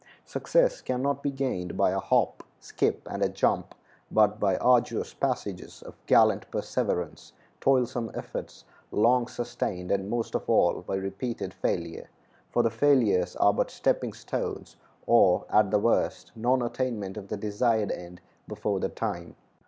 Success 0.25 0.81
can 0.81 1.03
not 1.03 1.21
be 1.21 1.29
gained 1.29 1.77
by 1.77 1.91
a 1.91 1.99
hop, 1.99 2.41
skip, 2.59 3.07
and 3.07 3.21
a 3.21 3.29
jump, 3.29 3.75
but 4.09 4.39
by 4.39 4.57
arduous 4.57 5.13
passages 5.13 5.83
of 5.83 5.93
gallant 6.07 6.49
perseverance, 6.49 7.33
toilsome 7.59 8.09
efforts 8.15 8.65
long 8.89 9.27
sustained, 9.27 9.91
and, 9.91 10.09
most 10.09 10.33
of 10.33 10.49
all, 10.49 10.81
by 10.81 10.95
repeated 10.95 11.53
failure; 11.53 12.09
for 12.49 12.63
the 12.63 12.71
failures 12.71 13.35
are 13.35 13.53
but 13.53 13.69
stepping 13.69 14.13
stones, 14.13 14.75
or, 15.05 15.45
at 15.51 15.69
the 15.69 15.77
worst, 15.77 16.31
non 16.35 16.63
attainment 16.63 17.15
of 17.15 17.27
the 17.27 17.37
desired 17.37 17.91
end 17.91 18.21
before 18.47 18.79
the 18.79 18.89
time. 18.89 19.35